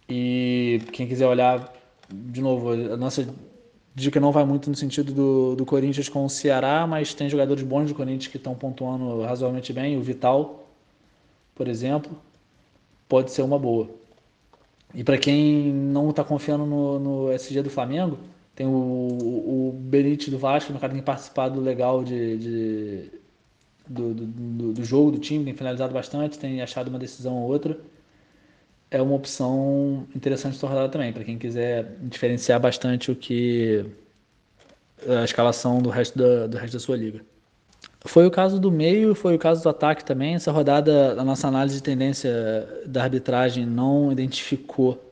E 0.08 0.80
quem 0.94 1.06
quiser 1.06 1.28
olhar, 1.28 1.74
de 2.10 2.40
novo, 2.40 2.72
a 2.72 2.96
nossa 2.96 3.28
dica 3.94 4.18
não 4.18 4.32
vai 4.32 4.46
muito 4.46 4.70
no 4.70 4.76
sentido 4.78 5.12
do, 5.12 5.56
do 5.58 5.66
Corinthians 5.66 6.08
com 6.08 6.24
o 6.24 6.30
Ceará, 6.30 6.88
mas 6.88 7.14
tem 7.14 7.30
jogadores 7.30 7.62
bons 7.62 7.90
do 7.90 7.96
Corinthians 7.96 8.28
que 8.28 8.38
estão 8.38 8.56
pontuando 8.56 9.24
razoavelmente 9.24 9.74
bem. 9.74 9.98
O 9.98 10.02
Vital, 10.02 10.70
por 11.54 11.68
exemplo, 11.68 12.18
pode 13.10 13.30
ser 13.32 13.42
uma 13.42 13.60
boa. 13.60 13.90
E 14.96 15.04
para 15.04 15.18
quem 15.18 15.74
não 15.74 16.12
está 16.12 16.24
confiando 16.24 16.66
no, 16.66 16.98
no 16.98 17.32
SG 17.34 17.62
do 17.62 17.70
Flamengo, 17.70 18.20
tem 18.56 18.66
o, 18.66 18.72
o 18.72 19.74
Benítez 19.82 20.30
do 20.30 20.40
Vasco, 20.40 20.72
no 20.72 20.80
cara 20.80 20.94
tem 20.94 21.04
participado 21.04 21.60
legal 21.60 22.06
de, 22.06 22.38
de 22.38 23.12
do, 23.88 24.14
do, 24.14 24.74
do, 24.74 24.86
jogo 24.86 25.12
do 25.12 25.20
time, 25.20 25.46
tem 25.46 25.54
finalizado 25.54 25.94
bastante, 25.94 26.40
tem 26.40 26.62
achado 26.62 26.88
uma 26.88 27.00
decisão 27.00 27.36
ou 27.36 27.50
outra. 27.50 27.78
É 28.90 29.02
uma 29.02 29.16
opção 29.16 30.08
interessante 30.16 30.58
de 30.58 30.66
rodada 30.66 30.90
também, 30.90 31.12
para 31.12 31.24
quem 31.24 31.38
quiser 31.38 31.98
diferenciar 32.02 32.60
bastante 32.60 33.12
o 33.12 33.16
que 33.16 33.86
a 35.08 35.24
escalação 35.24 35.82
do 35.82 35.90
resto 35.90 36.18
da, 36.18 36.48
do 36.48 36.58
resto 36.58 36.74
da 36.74 36.80
sua 36.80 36.96
liga. 36.96 37.22
Foi 38.06 38.26
o 38.28 38.32
caso 38.32 38.60
do 38.60 38.72
meio, 38.72 39.16
foi 39.16 39.36
o 39.36 39.40
caso 39.40 39.64
do 39.64 39.70
ataque 39.70 40.04
também. 40.04 40.36
Essa 40.36 40.52
rodada, 40.52 41.14
a 41.20 41.24
nossa 41.24 41.48
análise 41.48 41.78
de 41.78 41.84
tendência 41.84 42.32
da 42.86 43.04
arbitragem 43.04 43.66
não 43.66 44.12
identificou 44.12 45.12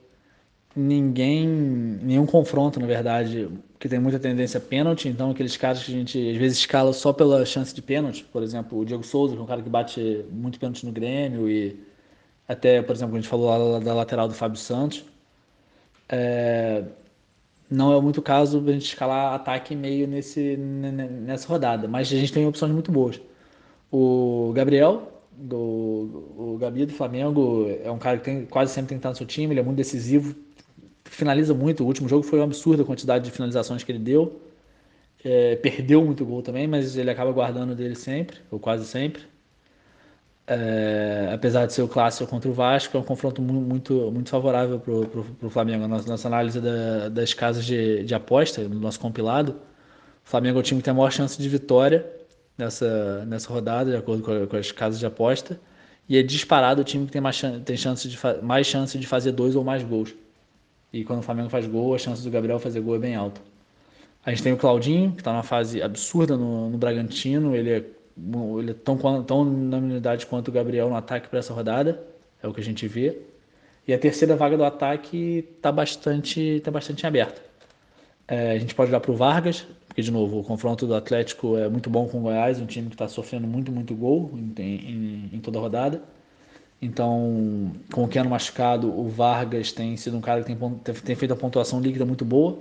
ninguém, 0.75 1.47
nenhum 1.47 2.25
confronto, 2.25 2.79
na 2.79 2.85
verdade, 2.85 3.49
que 3.81 3.89
tem 3.89 3.99
muita 3.99 4.19
tendência 4.19 4.59
a 4.59 4.61
pênalti, 4.61 5.09
então 5.09 5.31
aqueles 5.31 5.57
caras 5.57 5.83
que 5.83 5.91
a 5.91 5.95
gente 5.95 6.29
às 6.29 6.37
vezes 6.37 6.59
escala 6.59 6.93
só 6.93 7.11
pela 7.11 7.43
chance 7.47 7.73
de 7.73 7.81
pênalti, 7.81 8.23
por 8.31 8.43
exemplo, 8.43 8.77
o 8.77 8.85
Diego 8.85 9.03
Souza, 9.03 9.33
que 9.33 9.39
é 9.39 9.43
um 9.43 9.47
cara 9.47 9.59
que 9.59 9.69
bate 9.69 10.23
muito 10.29 10.59
pênalti 10.59 10.85
no 10.85 10.91
Grêmio, 10.91 11.49
e 11.49 11.79
até, 12.47 12.83
por 12.83 12.95
exemplo, 12.95 13.15
a 13.15 13.19
gente 13.19 13.27
falou 13.27 13.49
lá 13.49 13.79
da 13.79 13.91
lateral 13.95 14.27
do 14.27 14.35
Fábio 14.35 14.59
Santos, 14.59 15.03
é, 16.07 16.83
não 17.71 17.91
é 17.97 17.99
muito 17.99 18.19
o 18.19 18.21
caso 18.21 18.63
a 18.67 18.71
gente 18.71 18.85
escalar 18.85 19.33
ataque 19.33 19.75
meio 19.75 20.07
nesse, 20.07 20.57
nessa 20.57 21.47
rodada, 21.47 21.87
mas 21.87 22.07
a 22.13 22.17
gente 22.17 22.31
tem 22.31 22.45
opções 22.45 22.71
muito 22.71 22.91
boas. 22.91 23.19
O 23.91 24.51
Gabriel, 24.53 25.11
do, 25.31 25.57
o 26.37 26.57
Gabi 26.61 26.85
do 26.85 26.93
Flamengo, 26.93 27.67
é 27.83 27.89
um 27.89 27.97
cara 27.97 28.19
que 28.19 28.25
tem, 28.25 28.45
quase 28.45 28.73
sempre 28.73 28.89
tem 28.89 28.97
que 28.97 28.99
estar 28.99 29.09
no 29.09 29.15
seu 29.15 29.25
time, 29.25 29.53
ele 29.53 29.59
é 29.59 29.63
muito 29.63 29.77
decisivo, 29.77 30.35
finaliza 31.11 31.53
muito. 31.53 31.83
O 31.83 31.87
último 31.87 32.07
jogo 32.07 32.23
foi 32.23 32.39
um 32.39 32.43
absurdo 32.43 32.83
a 32.83 32.85
quantidade 32.85 33.25
de 33.25 33.31
finalizações 33.31 33.83
que 33.83 33.91
ele 33.91 33.99
deu. 33.99 34.41
É, 35.23 35.55
perdeu 35.57 36.03
muito 36.03 36.25
gol 36.25 36.41
também, 36.41 36.67
mas 36.67 36.97
ele 36.97 37.11
acaba 37.11 37.31
guardando 37.31 37.75
dele 37.75 37.95
sempre, 37.95 38.37
ou 38.49 38.59
quase 38.59 38.85
sempre. 38.85 39.23
É, 40.47 41.29
apesar 41.33 41.65
de 41.65 41.73
ser 41.73 41.81
o 41.83 41.87
clássico 41.87 42.29
contra 42.29 42.49
o 42.49 42.53
Vasco, 42.53 42.97
é 42.97 42.99
um 42.99 43.03
confronto 43.03 43.41
muito, 43.41 44.11
muito 44.11 44.29
favorável 44.29 44.79
para 44.79 45.47
o 45.47 45.49
Flamengo. 45.49 45.87
Nossa, 45.87 46.09
nossa 46.09 46.27
análise 46.27 46.59
da, 46.59 47.09
das 47.09 47.33
casas 47.33 47.65
de, 47.65 48.03
de 48.03 48.15
aposta, 48.15 48.63
no 48.67 48.79
nosso 48.79 48.99
compilado, 48.99 49.51
o 50.25 50.29
Flamengo 50.29 50.57
é 50.57 50.61
o 50.61 50.63
time 50.63 50.81
que 50.81 50.85
tem 50.85 50.91
a 50.91 50.95
maior 50.95 51.11
chance 51.11 51.39
de 51.41 51.47
vitória 51.47 52.05
nessa, 52.57 53.25
nessa 53.25 53.51
rodada, 53.51 53.91
de 53.91 53.97
acordo 53.97 54.23
com, 54.23 54.47
com 54.47 54.57
as 54.57 54.71
casas 54.71 54.99
de 54.99 55.05
aposta, 55.05 55.59
e 56.09 56.17
é 56.17 56.23
disparado 56.23 56.81
o 56.81 56.83
time 56.83 57.05
que 57.05 57.11
tem 57.11 57.21
mais, 57.21 57.41
tem 57.63 57.77
chance 57.77 58.07
de, 58.07 58.17
mais 58.41 58.67
chance 58.67 58.97
de 58.97 59.07
fazer 59.07 59.31
dois 59.31 59.55
ou 59.55 59.63
mais 59.63 59.83
gols. 59.83 60.13
E 60.93 61.03
quando 61.03 61.19
o 61.19 61.21
Flamengo 61.21 61.49
faz 61.49 61.65
gol, 61.67 61.95
a 61.95 61.97
chance 61.97 62.21
do 62.23 62.29
Gabriel 62.29 62.59
fazer 62.59 62.81
gol 62.81 62.95
é 62.95 62.99
bem 62.99 63.15
alta. 63.15 63.41
A 64.25 64.29
gente 64.29 64.43
tem 64.43 64.53
o 64.53 64.57
Claudinho, 64.57 65.11
que 65.13 65.21
está 65.21 65.31
numa 65.31 65.43
fase 65.43 65.81
absurda 65.81 66.37
no, 66.37 66.69
no 66.69 66.77
Bragantino. 66.77 67.55
Ele 67.55 67.71
é, 67.71 67.83
ele 68.59 68.71
é 68.71 68.73
tão, 68.73 69.23
tão 69.23 69.45
na 69.45 69.77
unidade 69.77 70.25
quanto 70.25 70.49
o 70.49 70.51
Gabriel 70.51 70.89
no 70.89 70.95
ataque 70.95 71.27
para 71.27 71.39
essa 71.39 71.53
rodada. 71.53 72.03
É 72.43 72.47
o 72.47 72.53
que 72.53 72.61
a 72.61 72.63
gente 72.63 72.87
vê. 72.87 73.17
E 73.87 73.93
a 73.93 73.97
terceira 73.97 74.35
vaga 74.35 74.57
do 74.57 74.63
ataque 74.63 75.45
está 75.55 75.71
bastante, 75.71 76.61
tá 76.63 76.69
bastante 76.69 77.07
aberta. 77.07 77.41
É, 78.27 78.51
a 78.51 78.59
gente 78.59 78.75
pode 78.75 78.91
olhar 78.91 78.99
para 78.99 79.11
o 79.11 79.15
Vargas, 79.15 79.65
porque, 79.87 80.01
de 80.01 80.11
novo, 80.11 80.39
o 80.39 80.43
confronto 80.43 80.85
do 80.85 80.95
Atlético 80.95 81.57
é 81.57 81.67
muito 81.67 81.89
bom 81.89 82.07
com 82.07 82.19
o 82.19 82.21
Goiás, 82.21 82.61
um 82.61 82.65
time 82.65 82.87
que 82.87 82.95
está 82.95 83.07
sofrendo 83.07 83.47
muito, 83.47 83.71
muito 83.71 83.95
gol 83.95 84.31
em, 84.35 84.53
em, 84.61 85.29
em 85.33 85.39
toda 85.39 85.57
a 85.57 85.61
rodada. 85.61 86.01
Então, 86.81 87.71
com 87.93 88.03
o 88.05 88.07
Keno 88.07 88.29
machucado, 88.29 88.87
o 88.89 89.07
Vargas 89.07 89.71
tem 89.71 89.95
sido 89.97 90.17
um 90.17 90.21
cara 90.21 90.41
que 90.43 90.55
tem, 90.55 90.93
tem 90.93 91.15
feito 91.15 91.31
a 91.31 91.37
pontuação 91.37 91.79
líquida 91.79 92.05
muito 92.05 92.25
boa. 92.25 92.57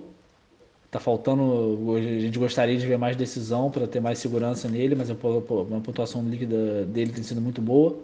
Tá 0.91 1.01
faltando, 1.01 1.95
a 1.97 2.01
gente 2.01 2.39
gostaria 2.39 2.77
de 2.77 2.87
ver 2.87 2.99
mais 2.99 3.17
decisão 3.17 3.71
para 3.71 3.87
ter 3.87 4.01
mais 4.01 4.19
segurança 4.19 4.69
nele, 4.69 4.95
mas 4.95 5.11
a 5.11 5.15
pontuação 5.15 6.23
líquida 6.29 6.85
dele 6.85 7.13
tem 7.13 7.23
sido 7.23 7.41
muito 7.41 7.63
boa. 7.63 7.97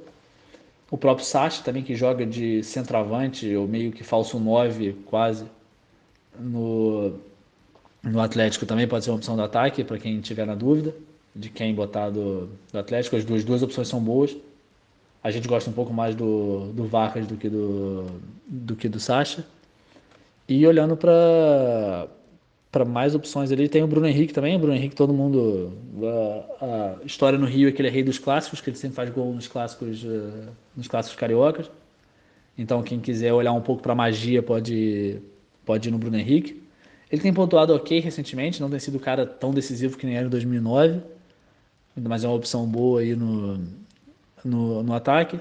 O 0.91 0.97
próprio 0.97 1.27
Sacha 1.27 1.63
também, 1.65 1.83
que 1.83 1.97
joga 1.97 2.25
de 2.25 2.63
centroavante, 2.63 3.55
ou 3.57 3.67
meio 3.67 3.91
que 3.93 4.05
falso 4.05 4.39
9, 4.39 4.93
quase, 5.05 5.45
no, 6.39 7.15
no 8.03 8.21
Atlético, 8.21 8.65
também 8.65 8.87
pode 8.87 9.05
ser 9.05 9.11
uma 9.11 9.17
opção 9.17 9.37
do 9.37 9.43
ataque, 9.43 9.83
para 9.83 9.99
quem 9.99 10.21
tiver 10.21 10.47
na 10.47 10.55
dúvida 10.55 10.95
de 11.35 11.51
quem 11.51 11.75
botar 11.75 12.09
do, 12.09 12.49
do 12.73 12.79
Atlético. 12.79 13.17
As 13.17 13.25
duas, 13.25 13.45
duas 13.45 13.63
opções 13.63 13.89
são 13.89 14.01
boas. 14.01 14.35
A 15.27 15.31
gente 15.33 15.49
gosta 15.49 15.69
um 15.69 15.73
pouco 15.73 15.93
mais 15.93 16.15
do, 16.15 16.73
do 16.73 16.87
Vargas 16.87 17.27
do 17.27 17.37
que 17.37 17.49
do, 17.49 18.07
do 18.47 18.77
que 18.77 18.89
do 18.89 19.01
Sacha. 19.01 19.45
E 20.49 20.65
olhando 20.65 20.97
para 20.97 22.07
para 22.71 22.85
mais 22.85 23.13
opções 23.13 23.51
ali, 23.51 23.69
tem 23.69 23.83
o 23.83 23.89
Bruno 23.89 24.07
Henrique 24.07 24.33
também. 24.33 24.55
O 24.55 24.59
Bruno 24.61 24.77
Henrique, 24.77 24.95
todo 24.95 25.13
mundo. 25.13 25.73
A, 26.61 26.65
a, 26.65 27.05
história 27.05 27.37
no 27.37 27.45
Rio 27.45 27.69
é 27.69 27.73
que 27.73 27.83
ele 27.83 27.89
é 27.89 27.91
rei 27.91 28.05
dos 28.05 28.21
clássicos, 28.21 28.61
que 28.61 28.71
ele 28.71 28.77
sempre 28.77 28.95
faz 28.95 29.11
gol 29.11 29.35
nos 29.35 29.49
clássicos, 29.49 30.05
uh, 30.05 30.49
nos 30.77 30.87
clássicos 30.87 31.19
cariocas. 31.19 31.69
Então, 32.57 32.81
quem 32.85 33.01
quiser 33.01 33.33
olhar 33.33 33.53
um 33.53 33.61
pouco 33.61 33.83
para 33.83 33.97
magia 33.97 34.45
pode, 34.45 35.21
pode 35.65 35.89
ir 35.89 35.91
no 35.91 35.99
Bruno 35.99 36.19
Henrique. 36.19 36.63
Ele 37.11 37.21
tem 37.21 37.35
pontuado 37.35 37.75
ok 37.75 37.99
recentemente, 37.99 38.61
não 38.61 38.71
tem 38.71 38.79
sido 38.79 38.95
o 38.95 39.01
cara 39.01 39.27
tão 39.27 39.51
decisivo 39.53 39.99
que 39.99 40.07
nem 40.07 40.15
era 40.17 40.27
em 40.27 40.31
2009, 40.31 41.01
mas 41.97 42.23
é 42.23 42.29
uma 42.29 42.37
opção 42.37 42.65
boa 42.65 43.01
aí 43.01 43.17
no, 43.17 43.59
no, 44.47 44.83
no 44.83 44.95
ataque. 44.95 45.39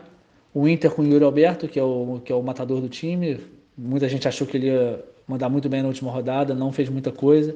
O 0.53 0.67
Inter 0.67 0.91
com 0.91 1.01
o 1.01 1.05
Yuri 1.05 1.23
Alberto, 1.23 1.67
que 1.67 1.79
é 1.79 1.83
o, 1.83 2.21
que 2.23 2.31
é 2.31 2.35
o 2.35 2.41
matador 2.41 2.81
do 2.81 2.89
time. 2.89 3.39
Muita 3.77 4.09
gente 4.09 4.27
achou 4.27 4.47
que 4.47 4.57
ele 4.57 4.67
ia 4.67 5.03
mandar 5.27 5.49
muito 5.49 5.69
bem 5.69 5.81
na 5.81 5.87
última 5.87 6.11
rodada, 6.11 6.53
não 6.53 6.71
fez 6.71 6.87
muita 6.89 7.11
coisa, 7.11 7.55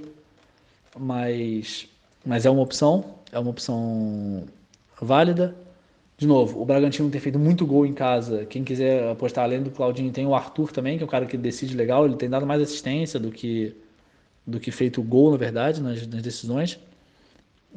mas, 0.97 1.87
mas 2.25 2.45
é 2.45 2.49
uma 2.49 2.61
opção, 2.61 3.15
é 3.31 3.39
uma 3.39 3.51
opção 3.51 4.43
válida. 4.99 5.55
De 6.17 6.27
novo, 6.27 6.61
o 6.61 6.65
Bragantino 6.65 7.09
tem 7.09 7.21
feito 7.21 7.39
muito 7.39 7.65
gol 7.65 7.85
em 7.85 7.93
casa. 7.93 8.45
Quem 8.45 8.63
quiser 8.63 9.09
apostar 9.09 9.45
além 9.45 9.63
do 9.63 9.71
Claudinho, 9.71 10.11
tem 10.11 10.27
o 10.27 10.35
Arthur 10.35 10.71
também, 10.71 10.97
que 10.97 11.03
é 11.03 11.05
um 11.05 11.09
cara 11.09 11.25
que 11.25 11.37
decide 11.37 11.77
legal. 11.77 12.05
Ele 12.05 12.15
tem 12.15 12.29
dado 12.29 12.45
mais 12.45 12.61
assistência 12.61 13.17
do 13.17 13.31
que, 13.31 13.73
do 14.45 14.59
que 14.59 14.71
feito 14.71 15.01
gol, 15.01 15.31
na 15.31 15.37
verdade, 15.37 15.81
nas, 15.81 16.05
nas 16.05 16.21
decisões. 16.21 16.77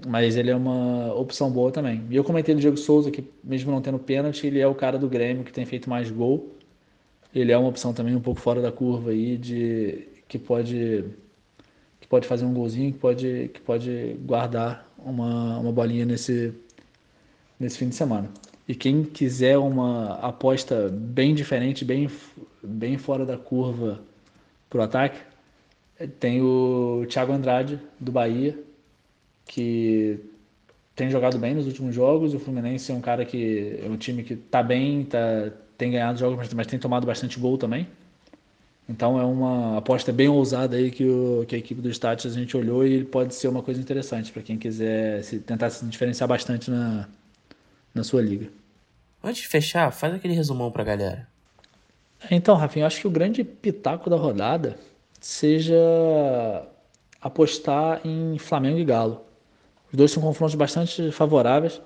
Mas 0.07 0.37
ele 0.37 0.51
é 0.51 0.57
uma 0.57 1.15
opção 1.15 1.51
boa 1.51 1.71
também. 1.71 2.03
E 2.11 2.17
eu 2.17 2.25
comentei 2.25 2.55
do 2.55 2.61
Diego 2.61 2.77
Souza 2.77 3.11
que, 3.11 3.25
mesmo 3.45 3.71
não 3.71 3.81
tendo 3.81 3.99
pênalti, 3.99 4.47
ele 4.47 4.59
é 4.59 4.67
o 4.67 4.75
cara 4.75 4.99
do 4.99 5.09
Grêmio 5.09 5.45
que 5.45 5.53
tem 5.53 5.65
feito 5.65 5.89
mais 5.89 6.11
gol. 6.11 6.51
Ele 7.35 7.53
é 7.53 7.59
uma 7.59 7.69
opção 7.69 7.93
também 7.93 8.15
um 8.17 8.21
pouco 8.21 8.41
fora 8.41 8.61
da 8.61 8.73
curva 8.73 9.11
aí, 9.11 9.37
de, 9.37 10.09
que, 10.29 10.39
pode, 10.39 11.05
que 12.01 12.07
pode 12.07 12.27
fazer 12.27 12.45
um 12.45 12.53
golzinho, 12.53 12.93
que 12.93 12.99
pode, 12.99 13.51
que 13.53 13.61
pode 13.61 14.17
guardar 14.25 14.87
uma, 14.99 15.59
uma 15.59 15.73
bolinha 15.73 16.05
nesse, 16.05 16.53
nesse 17.59 17.79
fim 17.79 17.89
de 17.89 17.95
semana. 17.95 18.29
E 18.67 18.75
quem 18.75 19.05
quiser 19.05 19.59
uma 19.59 20.15
aposta 20.21 20.89
bem 20.89 21.35
diferente, 21.35 21.85
bem, 21.85 22.09
bem 22.63 22.97
fora 22.97 23.27
da 23.27 23.37
curva 23.37 24.01
para 24.71 24.81
o 24.81 24.83
ataque, 24.83 25.21
tem 26.19 26.41
o 26.41 27.05
Thiago 27.09 27.33
Andrade, 27.33 27.79
do 28.01 28.13
Bahia, 28.13 28.59
que 29.47 30.19
tem 30.95 31.11
jogado 31.11 31.39
bem 31.39 31.55
nos 31.55 31.67
últimos 31.67 31.95
jogos. 31.95 32.35
O 32.35 32.39
Fluminense 32.39 32.91
é 32.91 32.95
um 32.95 33.01
cara 33.01 33.25
que 33.25 33.81
é 33.83 33.89
um 33.89 33.97
time 33.97 34.23
que 34.23 34.35
está 34.35 34.63
bem, 34.63 35.05
tá, 35.05 35.51
tem 35.77 35.91
ganhado 35.91 36.19
jogos, 36.19 36.37
mas, 36.37 36.53
mas, 36.53 36.67
tem 36.67 36.79
tomado 36.79 37.07
bastante 37.07 37.39
gol 37.39 37.59
também. 37.59 37.87
Então 38.89 39.19
é 39.19 39.25
uma 39.25 39.79
aposta 39.79 40.13
bem 40.13 40.29
ousada 40.29 40.77
aí 40.77 40.91
que, 40.91 41.05
o, 41.05 41.45
que 41.47 41.55
a 41.55 41.59
equipe 41.59 41.81
do 41.81 41.89
Stats 41.89 42.27
a 42.27 42.39
gente 42.39 42.57
olhou 42.57 42.87
e 42.87 43.05
pode 43.05 43.35
ser 43.35 43.49
uma 43.49 43.63
coisa 43.63 43.81
interessante 43.81 44.33
para 44.33 44.43
quem 44.43 44.59
quiser 44.59 45.23
se, 45.23 45.39
tentar 45.39 45.71
se 45.71 45.85
diferenciar 45.87 46.29
bastante 46.29 46.71
na, 46.71 47.09
na 47.95 48.05
sua 48.05 48.21
liga. 48.21 48.49
Antes 49.23 49.43
de 49.43 49.49
fechar, 49.49 49.91
faz 49.93 50.13
aquele 50.15 50.35
resumão 50.35 50.71
para 50.71 50.83
a 50.83 50.87
galera. 50.87 51.29
Então, 52.31 52.57
Rafinha, 52.57 52.85
eu 52.85 52.87
acho 52.87 53.01
que 53.01 53.07
o 53.07 53.11
grande 53.11 53.45
pitaco 53.45 54.11
da 54.11 54.17
rodada 54.17 54.77
seja 55.21 55.77
apostar 57.21 58.01
em 58.05 58.37
Flamengo 58.39 58.79
e 58.79 58.85
Galo. 58.85 59.25
Os 59.93 59.97
dois 59.97 60.11
são 60.11 60.23
confrontos 60.23 60.55
bastante 60.55 61.13
favoráveis. 61.13 61.77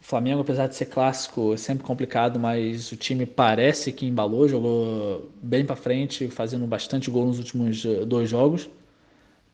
O 0.00 0.04
Flamengo, 0.04 0.40
apesar 0.40 0.66
de 0.66 0.74
ser 0.74 0.86
clássico, 0.86 1.54
é 1.54 1.56
sempre 1.56 1.84
complicado, 1.84 2.38
mas 2.38 2.90
o 2.90 2.96
time 2.96 3.24
parece 3.24 3.92
que 3.92 4.04
embalou, 4.06 4.48
jogou 4.48 5.30
bem 5.40 5.64
para 5.64 5.76
frente, 5.76 6.28
fazendo 6.28 6.66
bastante 6.66 7.10
gol 7.10 7.26
nos 7.26 7.38
últimos 7.38 7.84
eh, 7.84 8.04
dois 8.04 8.28
jogos. 8.28 8.68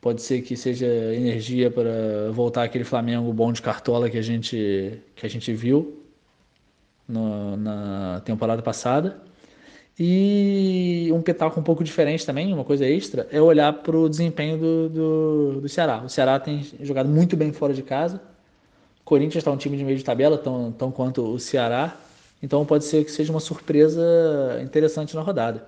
Pode 0.00 0.22
ser 0.22 0.42
que 0.42 0.56
seja 0.56 0.86
energia 0.86 1.70
para 1.70 2.30
voltar 2.32 2.64
aquele 2.64 2.84
Flamengo 2.84 3.32
bom 3.32 3.52
de 3.52 3.60
cartola 3.60 4.08
que 4.08 4.16
a 4.18 4.22
gente, 4.22 5.02
que 5.14 5.26
a 5.26 5.28
gente 5.28 5.52
viu 5.52 6.02
no, 7.06 7.56
na 7.56 8.22
temporada 8.24 8.62
passada. 8.62 9.20
E 9.98 11.10
um 11.12 11.20
pitaco 11.20 11.58
um 11.58 11.62
pouco 11.62 11.82
diferente 11.82 12.24
também, 12.24 12.52
uma 12.52 12.64
coisa 12.64 12.86
extra, 12.86 13.26
é 13.32 13.42
olhar 13.42 13.72
para 13.72 13.96
o 13.96 14.08
desempenho 14.08 14.56
do, 14.56 14.88
do, 14.88 15.60
do, 15.62 15.68
Ceará. 15.68 16.02
O 16.04 16.08
Ceará 16.08 16.38
tem 16.38 16.64
jogado 16.80 17.08
muito 17.08 17.36
bem 17.36 17.52
fora 17.52 17.74
de 17.74 17.82
casa. 17.82 18.20
O 19.00 19.04
Corinthians 19.04 19.40
está 19.40 19.50
um 19.50 19.56
time 19.56 19.76
de 19.76 19.84
meio 19.84 19.98
de 19.98 20.04
tabela, 20.04 20.38
tão, 20.38 20.70
tão 20.70 20.92
quanto 20.92 21.22
o 21.22 21.40
Ceará. 21.40 21.96
Então 22.40 22.64
pode 22.64 22.84
ser 22.84 23.04
que 23.04 23.10
seja 23.10 23.32
uma 23.32 23.40
surpresa 23.40 24.60
interessante 24.62 25.16
na 25.16 25.22
rodada. 25.22 25.66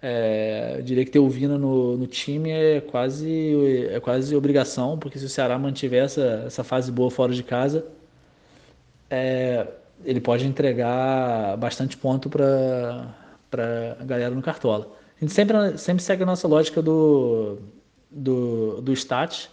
É, 0.00 0.76
eu 0.78 0.82
diria 0.82 1.04
que 1.04 1.10
ter 1.10 1.18
o 1.18 1.28
Vina 1.28 1.58
no, 1.58 1.96
no, 1.96 2.06
time 2.06 2.50
é 2.50 2.80
quase, 2.80 3.88
é 3.90 3.98
quase 3.98 4.36
obrigação, 4.36 4.98
porque 4.98 5.18
se 5.18 5.24
o 5.24 5.28
Ceará 5.28 5.58
mantiver 5.58 6.04
essa, 6.04 6.44
essa 6.46 6.62
fase 6.62 6.92
boa 6.92 7.10
fora 7.10 7.32
de 7.32 7.42
casa, 7.42 7.86
é, 9.10 9.66
ele 10.04 10.20
pode 10.20 10.46
entregar 10.46 11.56
bastante 11.56 11.96
ponto 11.96 12.28
para 12.28 13.23
a 13.60 14.04
galera 14.04 14.34
no 14.34 14.42
Cartola. 14.42 14.88
A 15.16 15.20
gente 15.20 15.32
sempre, 15.32 15.78
sempre 15.78 16.02
segue 16.02 16.22
a 16.22 16.26
nossa 16.26 16.48
lógica 16.48 16.82
do, 16.82 17.58
do, 18.10 18.80
do 18.80 18.92
stat, 18.92 19.48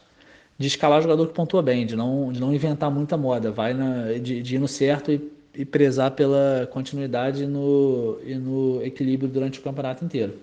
de 0.58 0.68
escalar 0.68 1.00
o 1.00 1.02
jogador 1.02 1.28
que 1.28 1.34
pontua 1.34 1.62
bem, 1.62 1.86
de 1.86 1.96
não, 1.96 2.32
de 2.32 2.40
não 2.40 2.54
inventar 2.54 2.92
muita 2.92 3.18
moda, 3.18 3.52
vai 3.52 3.74
na, 3.74 4.14
de, 4.14 4.42
de 4.42 4.56
ir 4.56 4.60
no 4.60 4.68
certo 4.68 5.12
e, 5.12 5.32
e 5.56 5.66
prezar 5.66 6.12
pela 6.12 6.68
continuidade 6.72 7.46
no, 7.46 8.20
e 8.24 8.36
no 8.36 8.84
equilíbrio 8.84 9.30
durante 9.30 9.60
o 9.60 9.64
campeonato 9.64 10.06
inteiro. 10.06 10.34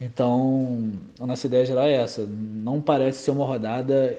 Então, 0.00 0.92
a 1.18 1.26
nossa 1.26 1.46
ideia 1.46 1.66
geral 1.66 1.84
é 1.84 1.92
essa. 1.92 2.26
Não 2.26 2.80
parece 2.80 3.18
ser 3.22 3.30
uma 3.32 3.44
rodada 3.44 4.18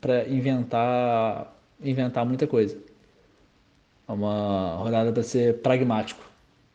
para 0.00 0.28
inventar, 0.28 1.56
inventar 1.80 2.26
muita 2.26 2.46
coisa. 2.46 2.76
É 4.08 4.12
uma 4.12 4.74
rodada 4.76 5.12
para 5.12 5.22
ser 5.22 5.58
pragmático. 5.62 6.22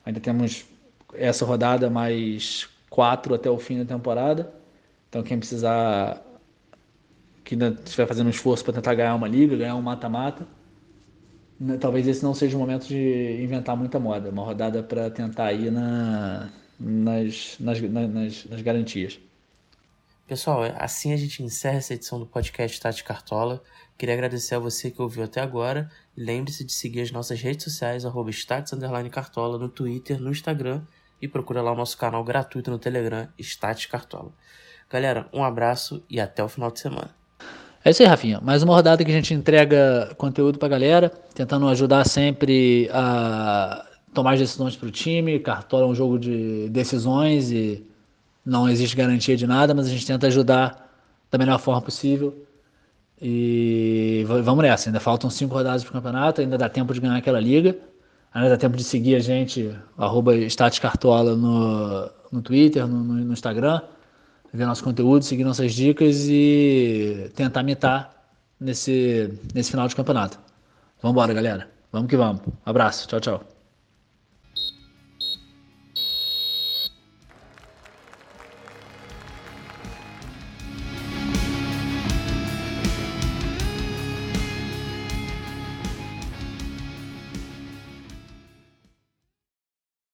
Ainda 0.06 0.20
temos 0.20 0.66
essa 1.14 1.46
rodada 1.46 1.90
mais 1.90 2.70
quatro 2.90 3.34
até 3.34 3.50
o 3.50 3.58
fim 3.58 3.80
da 3.80 3.86
temporada. 3.86 4.54
Então 5.10 5.24
quem 5.24 5.38
precisar 5.38 6.24
que 7.44 7.56
estiver 7.56 8.06
fazendo 8.06 8.28
um 8.28 8.32
esforço 8.32 8.64
para 8.64 8.74
tentar 8.74 8.94
ganhar 8.94 9.16
uma 9.16 9.28
liga, 9.28 9.58
ganhar 9.58 9.76
um 9.76 9.82
mata-mata, 9.82 10.48
né, 11.60 11.78
talvez 11.78 12.08
esse 12.08 12.24
não 12.24 12.34
seja 12.34 12.56
o 12.56 12.60
momento 12.60 12.88
de 12.88 13.42
inventar 13.42 13.76
muita 13.76 14.00
moda. 14.00 14.30
Uma 14.30 14.44
rodada 14.44 14.84
para 14.84 15.10
tentar 15.10 15.52
ir 15.54 15.72
na, 15.72 16.50
nas, 16.80 17.58
nas, 17.60 17.82
nas, 17.82 18.46
nas 18.46 18.62
garantias. 18.62 19.20
Pessoal, 20.28 20.62
assim 20.78 21.12
a 21.12 21.18
gente 21.18 21.42
encerra 21.42 21.78
essa 21.78 21.96
edição 21.96 22.20
do 22.20 22.26
podcast 22.28 22.80
Tati 22.80 23.04
Cartola. 23.04 23.64
Queria 23.98 24.14
agradecer 24.14 24.54
a 24.54 24.60
você 24.60 24.92
que 24.92 25.02
ouviu 25.02 25.24
até 25.24 25.42
agora. 25.42 25.90
Lembre-se 26.16 26.64
de 26.64 26.72
seguir 26.72 27.02
as 27.02 27.12
nossas 27.12 27.42
redes 27.42 27.64
sociais, 27.64 28.06
arroba 28.06 28.30
Cartola, 29.12 29.58
no 29.58 29.68
Twitter, 29.68 30.22
no 30.22 30.30
Instagram 30.30 30.84
e 31.22 31.28
procura 31.28 31.62
lá 31.62 31.72
o 31.72 31.76
nosso 31.76 31.98
canal 31.98 32.24
gratuito 32.24 32.72
no 32.72 32.80
Telegram, 32.80 33.28
Stats 33.38 33.86
Cartola. 33.86 34.32
Galera, 34.90 35.28
um 35.34 35.44
abraço 35.44 36.04
e 36.10 36.20
até 36.20 36.44
o 36.44 36.48
final 36.48 36.72
de 36.72 36.80
semana. 36.80 37.10
É 37.84 37.92
isso 37.92 38.02
aí, 38.02 38.08
Rafinha. 38.08 38.42
Mais 38.42 38.62
uma 38.62 38.74
rodada 38.74 39.06
que 39.06 39.12
a 39.12 39.14
gente 39.14 39.34
entrega 39.34 40.14
conteúdo 40.18 40.60
pra 40.60 40.68
galera, 40.68 41.10
tentando 41.34 41.68
ajudar 41.68 42.06
sempre 42.06 42.90
a 42.92 43.86
tomar 44.14 44.38
decisões 44.38 44.76
pro 44.76 44.92
time. 44.92 45.40
Cartola 45.40 45.86
é 45.86 45.88
um 45.88 45.96
jogo 45.96 46.20
de 46.20 46.68
decisões 46.70 47.52
e 47.52 47.86
não 48.46 48.68
existe 48.68 48.96
garantia 48.96 49.38
de 49.38 49.48
nada, 49.48 49.74
mas 49.74 49.88
a 49.88 49.90
gente 49.90 50.06
tenta 50.06 50.28
ajudar 50.28 50.90
da 51.32 51.38
melhor 51.38 51.60
forma 51.60 51.82
possível. 51.82 52.46
E 53.22 54.26
vamos 54.28 54.64
nessa, 54.64 54.90
ainda 54.90 55.00
faltam 55.00 55.30
cinco 55.30 55.54
rodadas 55.54 55.84
para 55.84 55.90
o 55.92 55.94
campeonato, 55.94 56.42
ainda 56.42 56.58
dá 56.58 56.70
tempo 56.70 56.94
de 56.94 57.00
ganhar 57.00 57.18
aquela 57.18 57.40
liga, 57.40 57.78
ainda 58.34 58.50
dá 58.50 58.58
tempo 58.58 58.78
de 58.78 58.84
seguir 58.84 59.16
a 59.16 59.20
gente, 59.20 59.76
arroba 59.98 60.34
Cartola 60.82 61.36
no, 61.36 62.10
no 62.32 62.42
Twitter, 62.42 62.88
no, 62.88 63.04
no 63.04 63.34
Instagram, 63.34 63.82
ver 64.54 64.66
nosso 64.66 64.84
conteúdo, 64.84 65.24
seguir 65.24 65.44
nossas 65.44 65.74
dicas 65.74 66.28
e 66.28 67.32
tentar 67.36 67.64
mitar 67.64 68.14
nesse, 68.60 69.34
nesse 69.54 69.72
final 69.72 69.88
de 69.88 69.96
campeonato. 69.96 70.40
Vamos 71.02 71.14
embora, 71.14 71.34
galera. 71.34 71.70
Vamos 71.92 72.10
que 72.10 72.18
vamos. 72.18 72.42
Abraço. 72.66 73.08
Tchau, 73.08 73.20
tchau. 73.20 73.59